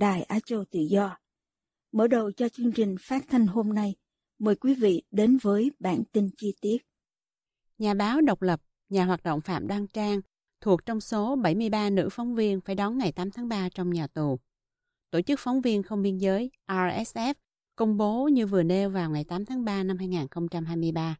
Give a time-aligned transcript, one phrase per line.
[0.00, 1.18] Đài Á Châu Tự Do.
[1.92, 3.94] Mở đầu cho chương trình phát thanh hôm nay,
[4.38, 6.76] mời quý vị đến với bản tin chi tiết.
[7.78, 10.20] Nhà báo độc lập, nhà hoạt động Phạm Đăng Trang
[10.60, 14.06] thuộc trong số 73 nữ phóng viên phải đón ngày 8 tháng 3 trong nhà
[14.06, 14.38] tù.
[15.10, 17.34] Tổ chức phóng viên không biên giới RSF
[17.76, 21.16] công bố như vừa nêu vào ngày 8 tháng 3 năm 2023.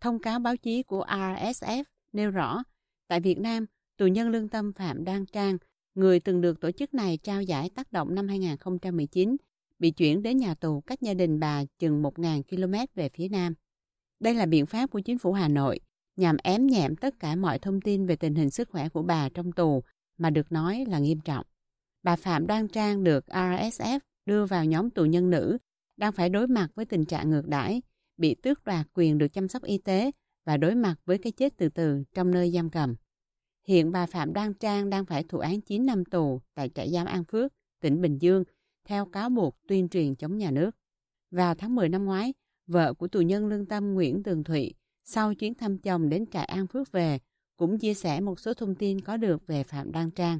[0.00, 2.62] Thông cáo báo chí của RSF nêu rõ,
[3.08, 3.66] tại Việt Nam,
[3.96, 5.58] tù nhân lương tâm Phạm Đăng Trang
[5.98, 9.36] người từng được tổ chức này trao giải tác động năm 2019,
[9.78, 13.54] bị chuyển đến nhà tù cách gia đình bà chừng 1.000 km về phía nam.
[14.20, 15.80] Đây là biện pháp của chính phủ Hà Nội
[16.16, 19.28] nhằm ém nhẹm tất cả mọi thông tin về tình hình sức khỏe của bà
[19.28, 19.82] trong tù
[20.18, 21.46] mà được nói là nghiêm trọng.
[22.02, 25.58] Bà Phạm Đoan Trang được RSF đưa vào nhóm tù nhân nữ
[25.96, 27.82] đang phải đối mặt với tình trạng ngược đãi,
[28.16, 30.10] bị tước đoạt quyền được chăm sóc y tế
[30.46, 32.94] và đối mặt với cái chết từ từ trong nơi giam cầm.
[33.68, 37.06] Hiện bà Phạm Đoan Trang đang phải thụ án 9 năm tù tại trại giam
[37.06, 38.44] An Phước, tỉnh Bình Dương,
[38.84, 40.70] theo cáo buộc tuyên truyền chống nhà nước.
[41.30, 42.34] Vào tháng 10 năm ngoái,
[42.66, 46.44] vợ của tù nhân lương tâm Nguyễn Tường Thụy sau chuyến thăm chồng đến trại
[46.44, 47.18] An Phước về
[47.56, 50.38] cũng chia sẻ một số thông tin có được về Phạm Đoan Trang.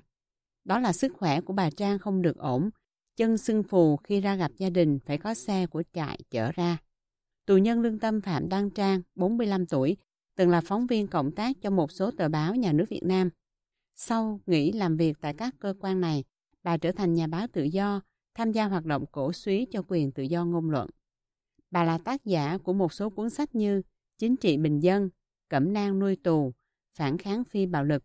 [0.64, 2.70] Đó là sức khỏe của bà Trang không được ổn,
[3.16, 6.78] chân sưng phù khi ra gặp gia đình phải có xe của trại chở ra.
[7.46, 9.96] Tù nhân lương tâm Phạm Đoan Trang, 45 tuổi,
[10.38, 13.30] từng là phóng viên cộng tác cho một số tờ báo nhà nước Việt Nam.
[13.94, 16.24] Sau nghỉ làm việc tại các cơ quan này,
[16.62, 18.00] bà trở thành nhà báo tự do,
[18.34, 20.90] tham gia hoạt động cổ suý cho quyền tự do ngôn luận.
[21.70, 23.82] Bà là tác giả của một số cuốn sách như
[24.18, 25.10] Chính trị bình dân,
[25.48, 26.52] Cẩm nang nuôi tù,
[26.94, 28.04] Phản kháng phi bạo lực.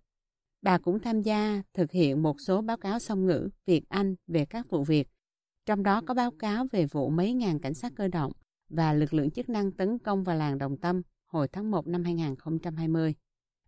[0.62, 4.46] Bà cũng tham gia thực hiện một số báo cáo song ngữ Việt Anh về
[4.46, 5.08] các vụ việc,
[5.66, 8.32] trong đó có báo cáo về vụ mấy ngàn cảnh sát cơ động
[8.70, 11.02] và lực lượng chức năng tấn công vào làng Đồng Tâm
[11.34, 13.14] hồi tháng 1 năm 2020.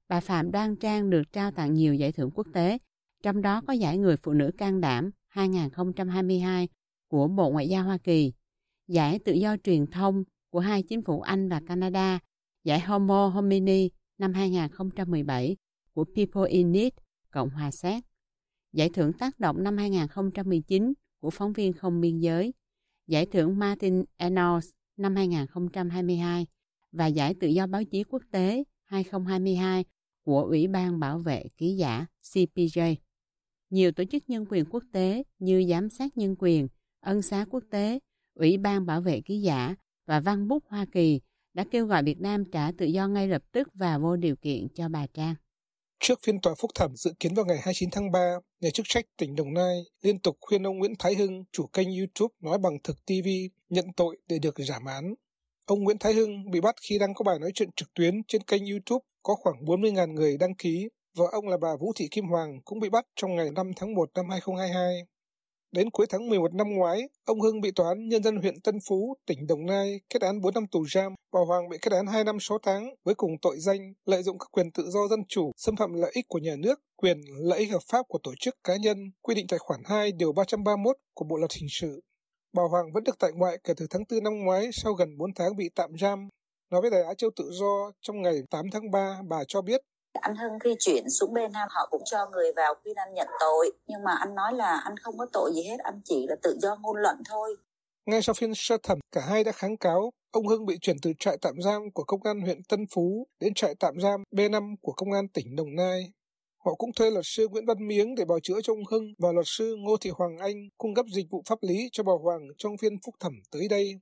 [0.07, 2.77] Bà Phạm Đoan Trang được trao tặng nhiều giải thưởng quốc tế,
[3.23, 6.69] trong đó có giải Người Phụ nữ Can Đảm 2022
[7.07, 8.33] của Bộ Ngoại giao Hoa Kỳ,
[8.87, 12.19] giải Tự do truyền thông của hai chính phủ Anh và Canada,
[12.63, 15.57] giải Homo Homini năm 2017
[15.93, 16.93] của People in Need,
[17.31, 18.03] Cộng hòa Séc,
[18.73, 22.53] giải thưởng tác động năm 2019 của phóng viên không biên giới,
[23.07, 26.47] giải thưởng Martin Ennals năm 2022
[26.95, 29.85] và Giải Tự do Báo chí Quốc tế 2022
[30.23, 32.95] của Ủy ban Bảo vệ Ký giả CPJ.
[33.69, 36.67] Nhiều tổ chức nhân quyền quốc tế như Giám sát Nhân quyền,
[36.99, 37.99] Ân xá Quốc tế,
[38.33, 41.21] Ủy ban Bảo vệ Ký giả và Văn bút Hoa Kỳ
[41.53, 44.67] đã kêu gọi Việt Nam trả tự do ngay lập tức và vô điều kiện
[44.75, 45.35] cho bà Trang.
[45.99, 48.19] Trước phiên tòa phúc thẩm dự kiến vào ngày 29 tháng 3,
[48.61, 51.87] nhà chức trách tỉnh Đồng Nai liên tục khuyên ông Nguyễn Thái Hưng, chủ kênh
[51.97, 53.27] YouTube Nói Bằng Thực TV,
[53.69, 55.13] nhận tội để được giảm án.
[55.65, 58.43] Ông Nguyễn Thái Hưng bị bắt khi đang có bài nói chuyện trực tuyến trên
[58.43, 60.89] kênh YouTube có khoảng 40.000 người đăng ký.
[61.17, 63.93] Vợ ông là bà Vũ Thị Kim Hoàng cũng bị bắt trong ngày 5 tháng
[63.93, 65.01] 1 năm 2022.
[65.71, 68.75] Đến cuối tháng 11 năm ngoái, ông Hưng bị tòa án nhân dân huyện Tân
[68.87, 72.07] Phú, tỉnh Đồng Nai kết án 4 năm tù giam, bà Hoàng bị kết án
[72.07, 75.19] 2 năm 6 tháng với cùng tội danh lợi dụng các quyền tự do dân
[75.27, 78.31] chủ, xâm phạm lợi ích của nhà nước, quyền lợi ích hợp pháp của tổ
[78.39, 82.01] chức cá nhân, quy định tại khoản 2 điều 331 của Bộ luật hình sự.
[82.55, 85.33] Bà Hoàng vẫn được tại ngoại kể từ tháng 4 năm ngoái sau gần 4
[85.33, 86.29] tháng bị tạm giam.
[86.71, 89.81] Nói với Đài Á Châu Tự Do trong ngày 8 tháng 3, bà cho biết.
[90.21, 93.27] Anh Hưng khi chuyển xuống bên Nam họ cũng cho người vào quy Nam nhận
[93.39, 93.71] tội.
[93.87, 96.57] Nhưng mà anh nói là anh không có tội gì hết anh chỉ là tự
[96.61, 97.55] do ngôn luận thôi.
[98.05, 101.13] Ngay sau phiên sơ thẩm cả hai đã kháng cáo ông Hưng bị chuyển từ
[101.19, 104.91] trại tạm giam của công an huyện Tân Phú đến trại tạm giam B5 của
[104.91, 106.11] công an tỉnh Đồng Nai
[106.65, 109.31] Họ cũng thuê luật sư Nguyễn Văn Miếng để bào chữa cho ông Hưng và
[109.31, 112.41] luật sư Ngô Thị Hoàng Anh cung cấp dịch vụ pháp lý cho bà Hoàng
[112.57, 113.93] trong phiên phúc thẩm tới đây.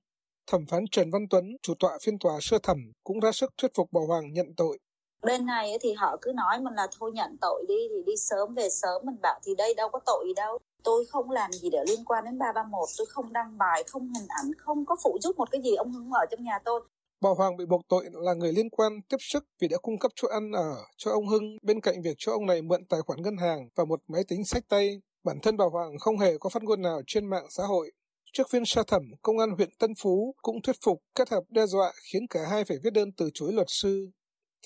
[0.48, 3.72] Thẩm phán Trần Văn Tuấn, chủ tọa phiên tòa sơ thẩm, cũng ra sức thuyết
[3.78, 4.78] phục bà Hoàng nhận tội.
[5.26, 8.54] bên này thì họ cứ nói mình là thôi nhận tội đi thì đi sớm
[8.56, 11.70] về sớm mình bảo thì đây đâu có tội gì đâu tôi không làm gì
[11.70, 15.18] để liên quan đến 331 tôi không đăng bài không hình ảnh không có phụ
[15.22, 16.82] giúp một cái gì ông Hưng ở trong nhà tôi
[17.24, 20.12] Bà Hoàng bị buộc tội là người liên quan tiếp sức vì đã cung cấp
[20.16, 23.22] chỗ ăn ở cho ông Hưng bên cạnh việc cho ông này mượn tài khoản
[23.22, 25.02] ngân hàng và một máy tính sách tay.
[25.24, 27.92] Bản thân bà Hoàng không hề có phát ngôn nào trên mạng xã hội.
[28.34, 31.66] Trước phiên sơ thẩm, công an huyện Tân Phú cũng thuyết phục kết hợp đe
[31.66, 34.10] dọa khiến cả hai phải viết đơn từ chối luật sư.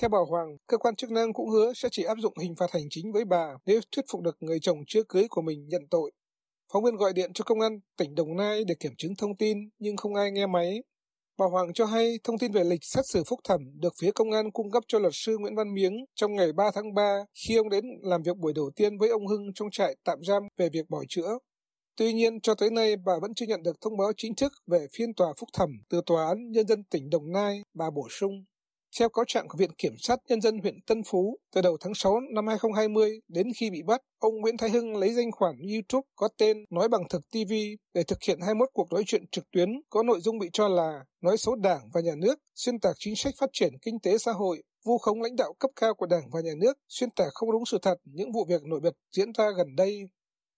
[0.01, 2.71] Theo bà Hoàng, cơ quan chức năng cũng hứa sẽ chỉ áp dụng hình phạt
[2.71, 5.88] hành chính với bà nếu thuyết phục được người chồng chưa cưới của mình nhận
[5.89, 6.12] tội.
[6.74, 9.57] Phóng viên gọi điện cho công an tỉnh Đồng Nai để kiểm chứng thông tin
[9.80, 10.81] nhưng không ai nghe máy.
[11.39, 14.31] Bà Hoàng cho hay thông tin về lịch xét xử phúc thẩm được phía công
[14.31, 17.56] an cung cấp cho luật sư Nguyễn Văn Miếng trong ngày 3 tháng 3 khi
[17.56, 20.69] ông đến làm việc buổi đầu tiên với ông Hưng trong trại tạm giam về
[20.69, 21.38] việc bỏ chữa.
[21.98, 24.88] Tuy nhiên, cho tới nay bà vẫn chưa nhận được thông báo chính thức về
[24.98, 28.44] phiên tòa phúc thẩm từ Tòa án Nhân dân tỉnh Đồng Nai, bà bổ sung.
[29.00, 31.94] Theo cáo trạng của Viện Kiểm sát Nhân dân huyện Tân Phú, từ đầu tháng
[31.94, 36.07] 6 năm 2020 đến khi bị bắt, ông Nguyễn Thái Hưng lấy danh khoản YouTube
[36.16, 37.54] có tên Nói bằng thực TV
[37.94, 41.04] để thực hiện 21 cuộc nói chuyện trực tuyến có nội dung bị cho là
[41.22, 44.31] nói xấu đảng và nhà nước, xuyên tạc chính sách phát triển kinh tế xã
[44.31, 47.51] hội, vu khống lãnh đạo cấp cao của đảng và nhà nước, xuyên tạc không
[47.51, 50.00] đúng sự thật những vụ việc nổi bật diễn ra gần đây.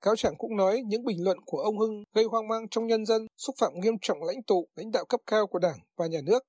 [0.01, 3.05] Cáo trạng cũng nói những bình luận của ông Hưng gây hoang mang trong nhân
[3.05, 6.19] dân, xúc phạm nghiêm trọng lãnh tụ, lãnh đạo cấp cao của đảng và nhà
[6.25, 6.43] nước,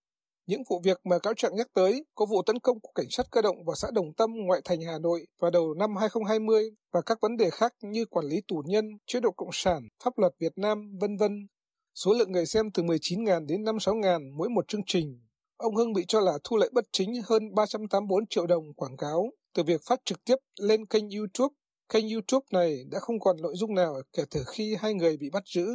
[0.50, 3.26] những vụ việc mà cáo trạng nhắc tới có vụ tấn công của cảnh sát
[3.30, 7.00] cơ động vào xã Đồng Tâm, ngoại thành Hà Nội vào đầu năm 2020 và
[7.06, 10.32] các vấn đề khác như quản lý tù nhân, chế độ cộng sản, pháp luật
[10.38, 11.46] Việt Nam, vân vân.
[11.94, 15.20] Số lượng người xem từ 19.000 đến 56.000 mỗi một chương trình.
[15.56, 19.30] Ông Hưng bị cho là thu lợi bất chính hơn 384 triệu đồng quảng cáo
[19.54, 21.54] từ việc phát trực tiếp lên kênh YouTube.
[21.92, 25.30] Kênh YouTube này đã không còn nội dung nào kể từ khi hai người bị
[25.30, 25.66] bắt giữ.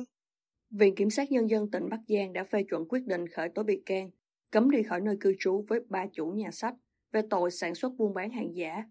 [0.70, 3.64] Viện Kiểm sát Nhân dân tỉnh Bắc Giang đã phê chuẩn quyết định khởi tố
[3.64, 4.10] bị can
[4.52, 6.76] cấm đi khỏi nơi cư trú với ba chủ nhà sách
[7.12, 8.84] về tội sản xuất buôn bán hàng giả.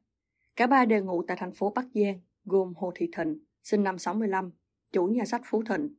[0.56, 3.98] Cả ba đều ngụ tại thành phố Bắc Giang, gồm Hồ Thị Thịnh, sinh năm
[3.98, 4.50] 65,
[4.92, 5.94] chủ nhà sách Phú Thịnh,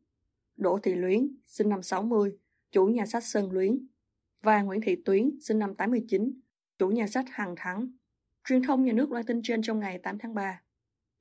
[0.55, 2.37] Đỗ Thị Luyến, sinh năm 60,
[2.71, 3.87] chủ nhà sách Sơn Luyến,
[4.41, 6.39] và Nguyễn Thị Tuyến, sinh năm 89,
[6.77, 7.87] chủ nhà sách Hằng Thắng.
[8.47, 10.61] Truyền thông nhà nước loan tin trên trong ngày 8 tháng 3.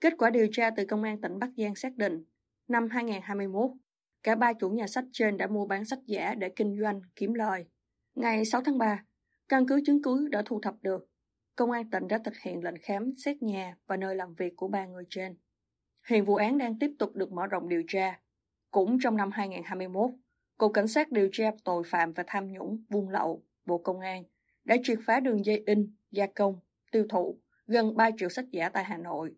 [0.01, 2.25] Kết quả điều tra từ Công an tỉnh Bắc Giang xác định,
[2.69, 3.71] năm 2021,
[4.23, 7.35] cả ba chủ nhà sách trên đã mua bán sách giả để kinh doanh, kiếm
[7.35, 7.67] lời.
[8.14, 9.05] Ngày 6 tháng 3,
[9.49, 11.08] căn cứ chứng cứ đã thu thập được,
[11.56, 14.69] Công an tỉnh đã thực hiện lệnh khám xét nhà và nơi làm việc của
[14.69, 15.37] ba người trên.
[16.08, 18.20] Hiện vụ án đang tiếp tục được mở rộng điều tra.
[18.70, 20.11] Cũng trong năm 2021,
[20.58, 24.25] Cục Cảnh sát điều tra tội phạm và tham nhũng, buôn lậu, Bộ Công an
[24.64, 26.61] đã triệt phá đường dây in, gia công,
[26.93, 29.34] tiêu thụ gần 3 triệu sách giả tại Hà Nội.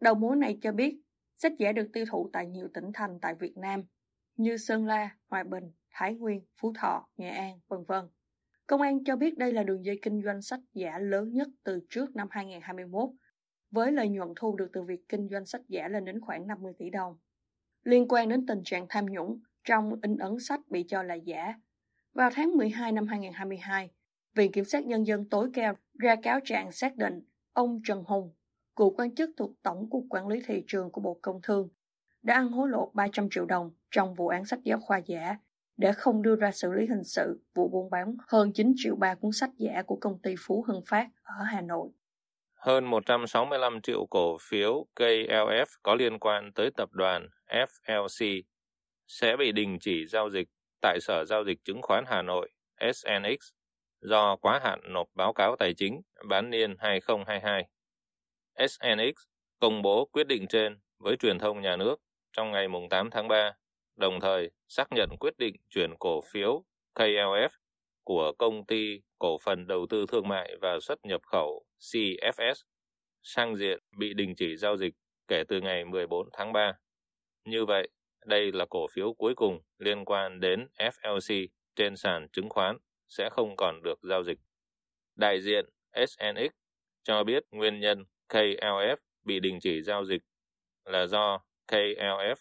[0.00, 1.00] Đầu mối này cho biết,
[1.36, 3.84] sách giả được tiêu thụ tại nhiều tỉnh thành tại Việt Nam
[4.36, 8.04] như Sơn La, Hòa Bình, Thái Nguyên, Phú Thọ, Nghệ An, vân vân.
[8.66, 11.80] Công an cho biết đây là đường dây kinh doanh sách giả lớn nhất từ
[11.90, 13.10] trước năm 2021,
[13.70, 16.72] với lợi nhuận thu được từ việc kinh doanh sách giả lên đến khoảng 50
[16.78, 17.16] tỷ đồng.
[17.82, 21.54] Liên quan đến tình trạng tham nhũng trong in ấn sách bị cho là giả,
[22.14, 23.90] vào tháng 12 năm 2022,
[24.34, 27.20] Viện Kiểm sát Nhân dân tối cao ra cáo trạng xác định
[27.52, 28.34] ông Trần Hùng,
[28.76, 31.68] cựu quan chức thuộc Tổng cục Quản lý Thị trường của Bộ Công Thương,
[32.22, 35.36] đã ăn hối lộ 300 triệu đồng trong vụ án sách giáo khoa giả
[35.76, 39.14] để không đưa ra xử lý hình sự vụ buôn bán hơn 9 triệu ba
[39.14, 41.88] cuốn sách giả của công ty Phú Hưng Phát ở Hà Nội.
[42.54, 48.42] Hơn 165 triệu cổ phiếu KLF có liên quan tới tập đoàn FLC
[49.06, 50.48] sẽ bị đình chỉ giao dịch
[50.82, 52.50] tại Sở Giao dịch Chứng khoán Hà Nội
[52.92, 53.52] SNX
[54.00, 57.68] do quá hạn nộp báo cáo tài chính, bán niên 2022.
[58.68, 59.14] SNX
[59.60, 61.96] công bố quyết định trên với truyền thông nhà nước
[62.32, 63.52] trong ngày 8 tháng 3
[63.96, 67.48] đồng thời xác nhận quyết định chuyển cổ phiếu KLF
[68.04, 72.54] của công ty cổ phần đầu tư thương mại và xuất nhập khẩu CFS
[73.22, 74.94] sang diện bị đình chỉ giao dịch
[75.28, 76.72] kể từ ngày 14 tháng 3.
[77.44, 77.88] Như vậy,
[78.26, 82.76] đây là cổ phiếu cuối cùng liên quan đến FLC trên sàn chứng khoán
[83.08, 84.38] sẽ không còn được giao dịch.
[85.14, 85.64] Đại diện
[86.06, 86.50] SNX
[87.02, 90.22] cho biết nguyên nhân KLF bị đình chỉ giao dịch
[90.84, 91.38] là do
[91.68, 92.36] KLF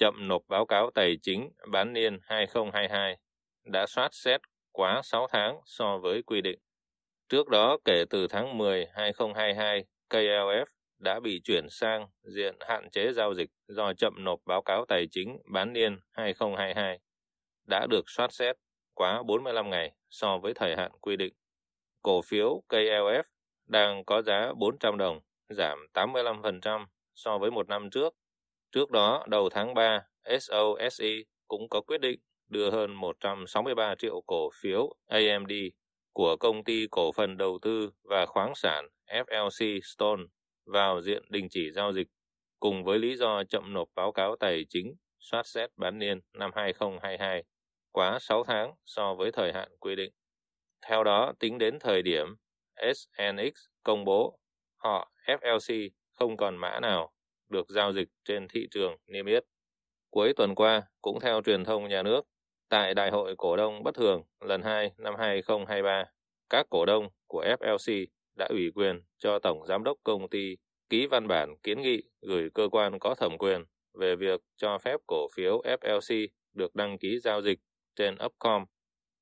[0.00, 3.16] chậm nộp báo cáo tài chính bán niên 2022
[3.64, 4.40] đã soát xét
[4.72, 6.58] quá 6 tháng so với quy định.
[7.28, 10.64] Trước đó, kể từ tháng 10 2022, KLF
[10.98, 15.06] đã bị chuyển sang diện hạn chế giao dịch do chậm nộp báo cáo tài
[15.10, 16.98] chính bán niên 2022,
[17.68, 18.56] đã được soát xét
[18.94, 21.34] quá 45 ngày so với thời hạn quy định.
[22.02, 23.22] Cổ phiếu KLF
[23.66, 28.14] đang có giá 400 đồng, giảm 85% so với một năm trước
[28.72, 30.02] Trước đó, đầu tháng 3,
[30.40, 31.08] SOSE
[31.48, 35.52] cũng có quyết định đưa hơn 163 triệu cổ phiếu AMD
[36.12, 40.22] của công ty cổ phần đầu tư và khoáng sản FLC Stone
[40.66, 42.06] vào diện đình chỉ giao dịch
[42.60, 46.50] cùng với lý do chậm nộp báo cáo tài chính soát xét bán niên năm
[46.54, 47.44] 2022
[47.92, 50.12] quá 6 tháng so với thời hạn quy định.
[50.86, 52.26] Theo đó, tính đến thời điểm
[52.94, 54.38] SNX công bố,
[54.76, 57.12] họ FLC không còn mã nào
[57.50, 59.44] được giao dịch trên thị trường niêm yết.
[60.10, 62.22] Cuối tuần qua, cũng theo truyền thông nhà nước,
[62.68, 66.04] tại Đại hội Cổ đông Bất thường lần 2 năm 2023,
[66.50, 68.06] các cổ đông của FLC
[68.38, 70.56] đã ủy quyền cho Tổng Giám đốc công ty
[70.88, 73.64] ký văn bản kiến nghị gửi cơ quan có thẩm quyền
[73.94, 77.58] về việc cho phép cổ phiếu FLC được đăng ký giao dịch
[77.96, 78.64] trên Upcom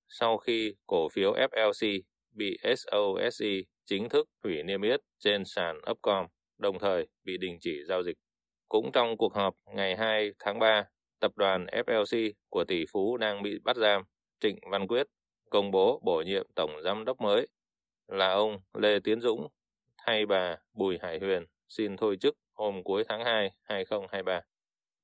[0.09, 2.01] sau khi cổ phiếu FLC
[2.35, 3.49] bị SOSE
[3.85, 6.27] chính thức hủy niêm yết trên sàn Upcom,
[6.59, 8.17] đồng thời bị đình chỉ giao dịch.
[8.69, 10.85] Cũng trong cuộc họp ngày 2 tháng 3,
[11.21, 14.03] tập đoàn FLC của tỷ phú đang bị bắt giam,
[14.41, 15.07] Trịnh Văn Quyết,
[15.51, 17.49] công bố bổ nhiệm tổng giám đốc mới
[18.09, 19.49] là ông Lê Tiến Dũng
[20.07, 24.41] thay bà Bùi Hải Huyền xin thôi chức hôm cuối tháng 2 2023.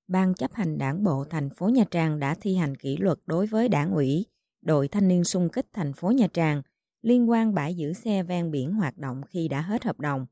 [0.08, 3.46] Ban chấp hành đảng bộ thành phố Nha Trang đã thi hành kỷ luật đối
[3.46, 4.26] với đảng ủy,
[4.62, 6.62] đội thanh niên xung kích thành phố Nha Trang
[7.02, 10.26] liên quan bãi giữ xe ven biển hoạt động khi đã hết hợp đồng.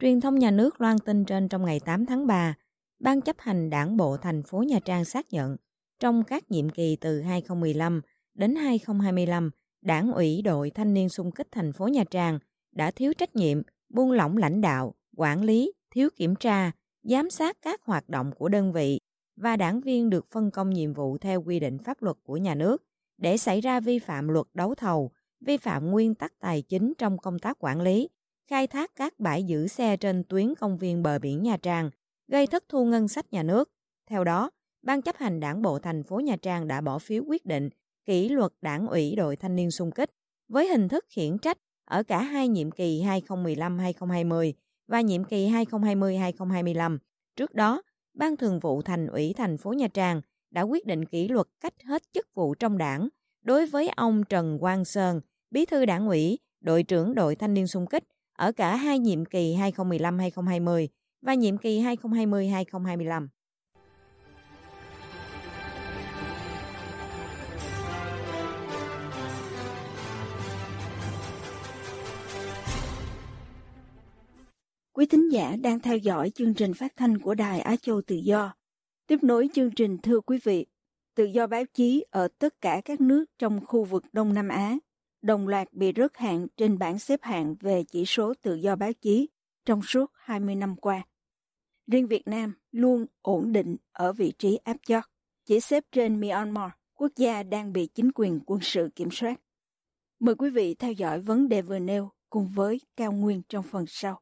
[0.00, 2.54] Truyền thông nhà nước loan tin trên trong ngày 8 tháng 3,
[3.00, 5.56] Ban chấp hành đảng bộ thành phố Nha Trang xác nhận
[6.00, 8.00] trong các nhiệm kỳ từ 2015
[8.34, 9.50] đến 2025,
[9.82, 12.38] đảng ủy đội thanh niên xung kích thành phố Nha Trang
[12.72, 17.56] đã thiếu trách nhiệm, buông lỏng lãnh đạo, quản lý, thiếu kiểm tra, giám sát
[17.62, 19.00] các hoạt động của đơn vị
[19.36, 22.54] và đảng viên được phân công nhiệm vụ theo quy định pháp luật của nhà
[22.54, 22.82] nước
[23.16, 27.18] để xảy ra vi phạm luật đấu thầu, vi phạm nguyên tắc tài chính trong
[27.18, 28.08] công tác quản lý,
[28.48, 31.90] khai thác các bãi giữ xe trên tuyến công viên bờ biển Nha Trang,
[32.28, 33.70] gây thất thu ngân sách nhà nước.
[34.06, 34.50] Theo đó,
[34.82, 37.68] Ban chấp hành đảng bộ thành phố Nha Trang đã bỏ phiếu quyết định
[38.04, 40.10] kỷ luật đảng ủy đội thanh niên xung kích
[40.48, 44.52] với hình thức khiển trách ở cả hai nhiệm kỳ 2015-2020
[44.86, 46.98] và nhiệm kỳ 2020-2025.
[47.36, 47.82] Trước đó,
[48.14, 51.74] Ban Thường vụ Thành ủy thành phố Nha Trang đã quyết định kỷ luật cách
[51.84, 53.08] hết chức vụ trong đảng
[53.44, 57.66] đối với ông Trần Quang Sơn, bí thư đảng ủy, đội trưởng đội thanh niên
[57.66, 58.04] xung kích
[58.38, 60.86] ở cả hai nhiệm kỳ 2015-2020
[61.22, 63.28] và nhiệm kỳ 2020-2025.
[74.92, 78.16] Quý thính giả đang theo dõi chương trình phát thanh của Đài Á Châu Tự
[78.16, 78.54] Do.
[79.06, 80.66] Tiếp nối chương trình thưa quý vị,
[81.14, 84.76] tự do báo chí ở tất cả các nước trong khu vực Đông Nam Á
[85.28, 88.92] đồng loạt bị rớt hạng trên bảng xếp hạng về chỉ số tự do báo
[88.92, 89.28] chí
[89.64, 91.06] trong suốt 20 năm qua.
[91.86, 95.04] Riêng Việt Nam luôn ổn định ở vị trí áp chót,
[95.44, 99.40] chỉ xếp trên Myanmar, quốc gia đang bị chính quyền quân sự kiểm soát.
[100.20, 103.84] Mời quý vị theo dõi vấn đề vừa nêu cùng với Cao Nguyên trong phần
[103.88, 104.20] sau.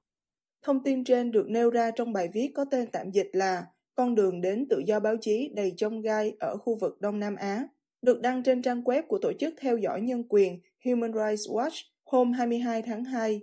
[0.63, 4.15] Thông tin trên được nêu ra trong bài viết có tên tạm dịch là Con
[4.15, 7.69] đường đến tự do báo chí đầy trong gai ở khu vực Đông Nam Á,
[8.07, 11.83] được đăng trên trang web của Tổ chức Theo dõi Nhân quyền Human Rights Watch
[12.05, 13.41] hôm 22 tháng 2.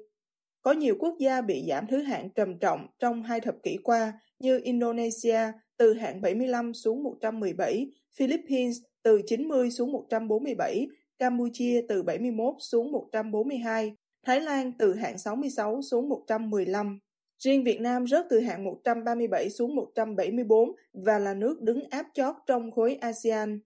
[0.62, 4.14] Có nhiều quốc gia bị giảm thứ hạng trầm trọng trong hai thập kỷ qua
[4.40, 5.40] như Indonesia
[5.78, 10.88] từ hạng 75 xuống 117, Philippines từ 90 xuống 147,
[11.20, 17.00] Campuchia từ 71 xuống 142, Thái Lan từ hạng 66 xuống 115.
[17.40, 22.36] Riêng Việt Nam rớt từ hạng 137 xuống 174 và là nước đứng áp chót
[22.48, 23.60] trong khối ASEAN.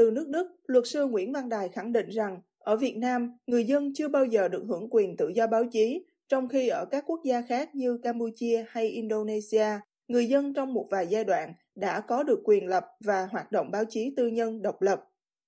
[0.00, 3.64] Từ nước Đức, luật sư Nguyễn Văn Đài khẳng định rằng ở Việt Nam, người
[3.64, 7.04] dân chưa bao giờ được hưởng quyền tự do báo chí, trong khi ở các
[7.06, 9.66] quốc gia khác như Campuchia hay Indonesia,
[10.08, 13.70] người dân trong một vài giai đoạn đã có được quyền lập và hoạt động
[13.70, 15.00] báo chí tư nhân độc lập.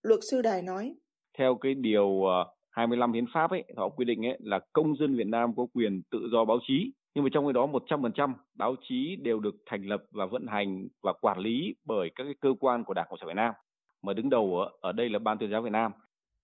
[0.02, 0.94] Luật sư Đài nói.
[1.38, 5.16] Theo cái điều ờ, 25 hiến pháp ấy, họ quy định ấy là công dân
[5.16, 8.74] Việt Nam có quyền tự do báo chí nhưng mà trong cái đó 100% báo
[8.88, 12.48] chí đều được thành lập và vận hành và quản lý bởi các cái cơ
[12.60, 13.54] quan của Đảng Cộng sản Việt Nam
[14.02, 15.92] mà đứng đầu ở, ở đây là Ban tuyên giáo Việt Nam.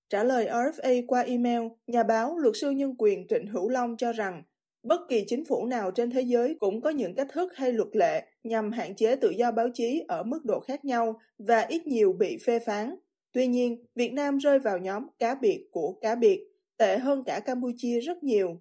[0.08, 4.12] Trả lời RFA qua email, nhà báo luật sư nhân quyền Trịnh Hữu Long cho
[4.12, 4.42] rằng
[4.82, 7.88] bất kỳ chính phủ nào trên thế giới cũng có những cách thức hay luật
[7.92, 11.86] lệ nhằm hạn chế tự do báo chí ở mức độ khác nhau và ít
[11.86, 12.94] nhiều bị phê phán.
[13.32, 16.40] Tuy nhiên, Việt Nam rơi vào nhóm cá biệt của cá biệt,
[16.76, 18.60] tệ hơn cả Campuchia rất nhiều.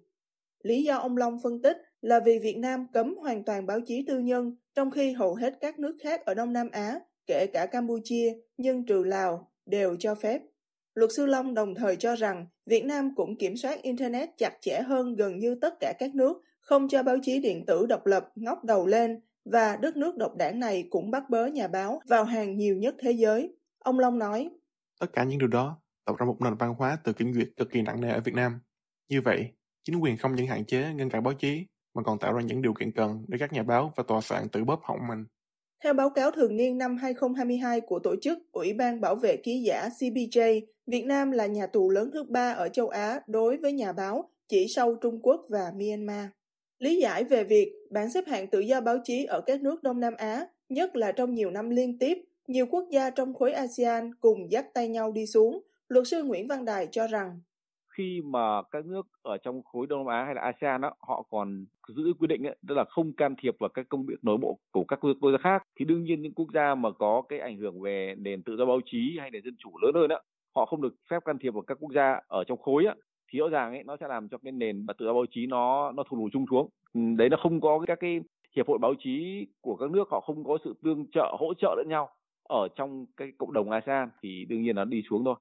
[0.62, 4.04] Lý do ông Long phân tích là vì Việt Nam cấm hoàn toàn báo chí
[4.06, 7.66] tư nhân, trong khi hầu hết các nước khác ở Đông Nam Á, kể cả
[7.66, 10.40] Campuchia, nhưng trừ Lào, đều cho phép.
[10.94, 14.80] Luật sư Long đồng thời cho rằng Việt Nam cũng kiểm soát Internet chặt chẽ
[14.86, 18.32] hơn gần như tất cả các nước, không cho báo chí điện tử độc lập
[18.34, 22.24] ngóc đầu lên, và đất nước độc đảng này cũng bắt bớ nhà báo vào
[22.24, 23.56] hàng nhiều nhất thế giới.
[23.78, 24.50] Ông Long nói,
[25.00, 27.70] Tất cả những điều đó tạo ra một nền văn hóa tự kiểm duyệt cực
[27.70, 28.60] kỳ nặng nề ở Việt Nam.
[29.08, 29.52] Như vậy,
[29.84, 32.62] chính quyền không những hạn chế ngăn cản báo chí, mà còn tạo ra những
[32.62, 35.24] điều kiện cần để các nhà báo và tòa soạn tự bóp họng mình.
[35.84, 39.62] Theo báo cáo thường niên năm 2022 của tổ chức Ủy ban Bảo vệ Ký
[39.62, 43.72] giả CPJ, Việt Nam là nhà tù lớn thứ ba ở châu Á đối với
[43.72, 46.26] nhà báo, chỉ sau Trung Quốc và Myanmar.
[46.78, 50.00] Lý giải về việc bảng xếp hạng tự do báo chí ở các nước Đông
[50.00, 54.14] Nam Á, nhất là trong nhiều năm liên tiếp, nhiều quốc gia trong khối ASEAN
[54.14, 57.40] cùng dắt tay nhau đi xuống, luật sư Nguyễn Văn Đài cho rằng
[57.98, 61.22] khi mà các nước ở trong khối Đông Nam Á hay là ASEAN đó, họ
[61.30, 64.36] còn giữ quy định ấy, tức là không can thiệp vào các công việc nội
[64.36, 67.38] bộ của các quốc gia khác thì đương nhiên những quốc gia mà có cái
[67.38, 70.20] ảnh hưởng về nền tự do báo chí hay nền dân chủ lớn hơn đó,
[70.56, 72.94] họ không được phép can thiệp vào các quốc gia ở trong khối á
[73.32, 75.92] thì rõ ràng ấy nó sẽ làm cho cái nền tự do báo chí nó
[75.92, 76.68] nó thụt lùi chung xuống.
[76.94, 78.20] Ừ, đấy nó không có các cái
[78.56, 81.74] hiệp hội báo chí của các nước họ không có sự tương trợ hỗ trợ
[81.76, 82.08] lẫn nhau
[82.48, 85.34] ở trong cái cộng đồng ASEAN thì đương nhiên nó đi xuống thôi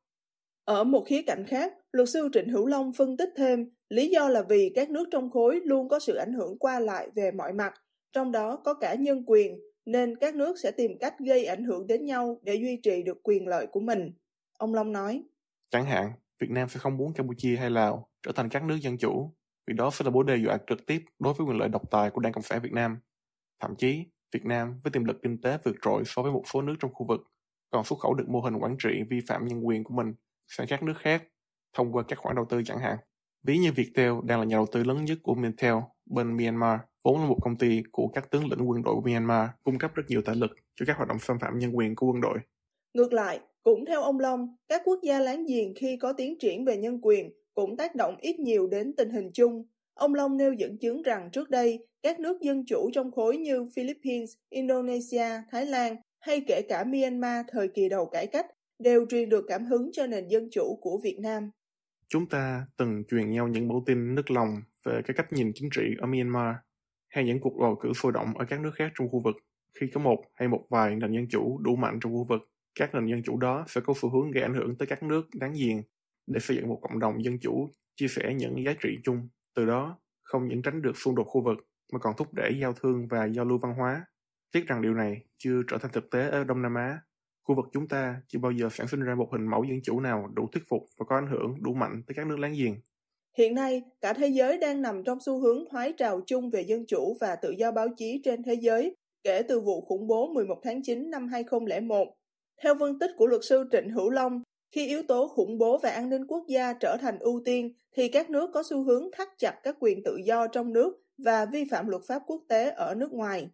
[0.67, 4.29] ở một khía cạnh khác, luật sư Trịnh Hữu Long phân tích thêm, lý do
[4.29, 7.53] là vì các nước trong khối luôn có sự ảnh hưởng qua lại về mọi
[7.53, 7.73] mặt,
[8.13, 11.87] trong đó có cả nhân quyền, nên các nước sẽ tìm cách gây ảnh hưởng
[11.87, 14.11] đến nhau để duy trì được quyền lợi của mình.
[14.57, 15.23] Ông Long nói.
[15.71, 18.97] Chẳng hạn, Việt Nam sẽ không muốn Campuchia hay Lào trở thành các nước dân
[18.97, 19.33] chủ,
[19.67, 22.09] vì đó sẽ là mối đe dọa trực tiếp đối với quyền lợi độc tài
[22.09, 22.97] của Đảng Cộng sản Việt Nam.
[23.59, 26.61] Thậm chí, Việt Nam với tiềm lực kinh tế vượt trội so với một số
[26.61, 27.21] nước trong khu vực,
[27.69, 30.13] còn xuất khẩu được mô hình quản trị vi phạm nhân quyền của mình
[30.47, 31.23] sang các nước khác
[31.73, 32.97] thông qua các khoản đầu tư chẳng hạn.
[33.43, 35.75] Ví như Viettel đang là nhà đầu tư lớn nhất của Mintel
[36.05, 39.49] bên Myanmar, vốn là một công ty của các tướng lĩnh quân đội của Myanmar,
[39.63, 42.07] cung cấp rất nhiều tài lực cho các hoạt động xâm phạm nhân quyền của
[42.07, 42.39] quân đội.
[42.93, 46.65] Ngược lại, cũng theo ông Long, các quốc gia láng giềng khi có tiến triển
[46.65, 49.65] về nhân quyền cũng tác động ít nhiều đến tình hình chung.
[49.93, 53.69] Ông Long nêu dẫn chứng rằng trước đây, các nước dân chủ trong khối như
[53.75, 58.45] Philippines, Indonesia, Thái Lan hay kể cả Myanmar thời kỳ đầu cải cách
[58.79, 61.49] đều truyền được cảm hứng cho nền dân chủ của Việt Nam.
[62.07, 65.69] Chúng ta từng truyền nhau những mẫu tin nức lòng về cái cách nhìn chính
[65.75, 66.55] trị ở Myanmar
[67.09, 69.35] hay những cuộc bầu cử sôi động ở các nước khác trong khu vực.
[69.79, 72.41] Khi có một hay một vài nền dân chủ đủ mạnh trong khu vực,
[72.79, 75.27] các nền dân chủ đó sẽ có xu hướng gây ảnh hưởng tới các nước
[75.33, 75.81] đáng giềng
[76.27, 79.29] để xây dựng một cộng đồng dân chủ chia sẻ những giá trị chung.
[79.55, 81.57] Từ đó, không những tránh được xung đột khu vực
[81.93, 84.05] mà còn thúc đẩy giao thương và giao lưu văn hóa.
[84.51, 86.99] Tiếc rằng điều này chưa trở thành thực tế ở Đông Nam Á
[87.47, 89.99] Khu vực chúng ta chưa bao giờ sản sinh ra một hình mẫu dân chủ
[89.99, 92.75] nào đủ thuyết phục và có ảnh hưởng đủ mạnh tới các nước láng giềng.
[93.37, 96.85] Hiện nay, cả thế giới đang nằm trong xu hướng thoái trào chung về dân
[96.87, 100.59] chủ và tự do báo chí trên thế giới kể từ vụ khủng bố 11
[100.63, 102.07] tháng 9 năm 2001.
[102.63, 105.89] Theo phân tích của luật sư Trịnh Hữu Long, khi yếu tố khủng bố và
[105.89, 109.27] an ninh quốc gia trở thành ưu tiên thì các nước có xu hướng thắt
[109.37, 112.95] chặt các quyền tự do trong nước và vi phạm luật pháp quốc tế ở
[112.95, 113.49] nước ngoài.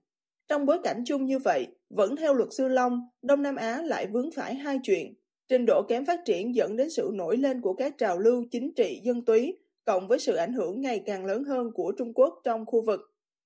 [0.47, 4.07] Trong bối cảnh chung như vậy, vẫn theo luật sư Long, Đông Nam Á lại
[4.07, 5.13] vướng phải hai chuyện.
[5.49, 8.73] Trình độ kém phát triển dẫn đến sự nổi lên của các trào lưu chính
[8.75, 12.33] trị dân túy, cộng với sự ảnh hưởng ngày càng lớn hơn của Trung Quốc
[12.43, 12.99] trong khu vực.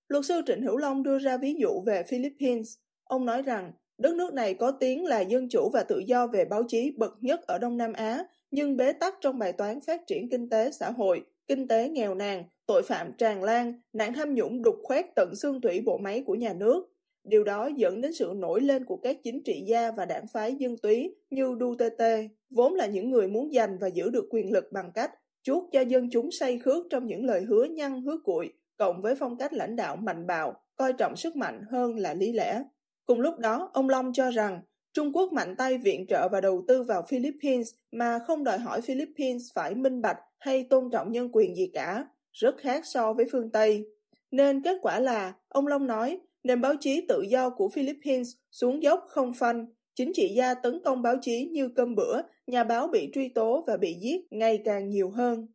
[0.08, 2.76] Luật sư Trịnh Hữu Long đưa ra ví dụ về Philippines.
[3.04, 6.46] Ông nói rằng, đất nước này có tiếng là dân chủ và tự do về
[6.46, 10.08] báo chí bậc nhất ở Đông Nam Á, nhưng bế tắc trong bài toán phát
[10.08, 14.34] triển kinh tế xã hội, kinh tế nghèo nàn, tội phạm tràn lan, nạn tham
[14.34, 16.94] nhũng đục khoét tận xương thủy bộ máy của nhà nước.
[17.24, 20.56] Điều đó dẫn đến sự nổi lên của các chính trị gia và đảng phái
[20.56, 24.72] dân túy như Duterte, vốn là những người muốn giành và giữ được quyền lực
[24.72, 25.12] bằng cách
[25.44, 29.16] chuốt cho dân chúng say khước trong những lời hứa nhăn hứa cuội, cộng với
[29.16, 32.64] phong cách lãnh đạo mạnh bạo, coi trọng sức mạnh hơn là lý lẽ.
[33.06, 34.62] Cùng lúc đó, ông Long cho rằng
[34.94, 38.82] Trung Quốc mạnh tay viện trợ và đầu tư vào Philippines mà không đòi hỏi
[38.82, 43.26] Philippines phải minh bạch hay tôn trọng nhân quyền gì cả, rất khác so với
[43.32, 43.86] phương Tây.
[44.32, 48.84] Nên kết quả là, ông Long nói, nền báo chí tự do của Philippines xuống
[48.84, 52.88] dốc không phanh, chính trị gia tấn công báo chí như cơm bữa, nhà báo
[52.88, 55.48] bị truy tố và bị giết ngày càng nhiều hơn.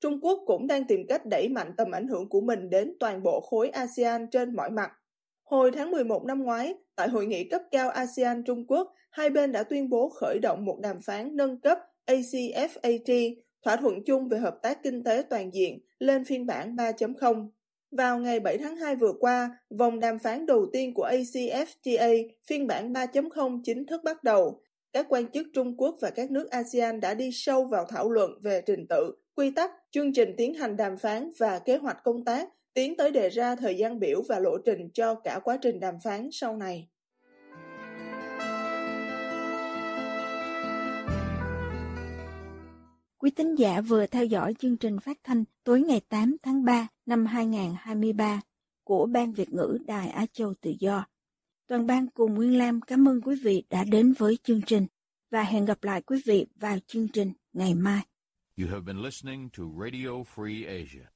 [0.00, 3.22] Trung Quốc cũng đang tìm cách đẩy mạnh tầm ảnh hưởng của mình đến toàn
[3.22, 4.90] bộ khối ASEAN trên mọi mặt.
[5.44, 9.52] Hồi tháng 11 năm ngoái, tại hội nghị cấp cao ASEAN Trung Quốc, hai bên
[9.52, 14.38] đã tuyên bố khởi động một đàm phán nâng cấp ACFAT, thỏa thuận chung về
[14.38, 17.48] hợp tác kinh tế toàn diện, lên phiên bản 3.0.
[17.90, 22.66] Vào ngày 7 tháng 2 vừa qua, vòng đàm phán đầu tiên của ACFTA phiên
[22.66, 24.60] bản 3.0 chính thức bắt đầu.
[24.92, 28.30] Các quan chức Trung Quốc và các nước ASEAN đã đi sâu vào thảo luận
[28.42, 32.24] về trình tự, quy tắc, chương trình tiến hành đàm phán và kế hoạch công
[32.24, 35.80] tác, tiến tới đề ra thời gian biểu và lộ trình cho cả quá trình
[35.80, 36.88] đàm phán sau này.
[43.18, 46.88] Quý tín giả vừa theo dõi chương trình phát thanh tối ngày 8 tháng 3
[47.06, 48.40] năm 2023
[48.84, 51.06] của Ban Việt ngữ Đài Á Châu Tự Do.
[51.66, 54.86] Toàn ban cùng Nguyên Lam cảm ơn quý vị đã đến với chương trình
[55.30, 58.02] và hẹn gặp lại quý vị vào chương trình ngày mai.
[58.58, 61.13] You have been listening to Radio Free Asia.